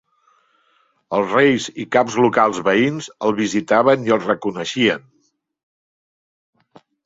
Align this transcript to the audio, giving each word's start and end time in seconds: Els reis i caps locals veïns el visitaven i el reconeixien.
Els 1.17 1.35
reis 1.35 1.67
i 1.83 1.85
caps 1.97 2.15
locals 2.23 2.63
veïns 2.69 3.11
el 3.29 3.37
visitaven 3.43 4.09
i 4.11 4.17
el 4.19 4.25
reconeixien. 4.27 5.09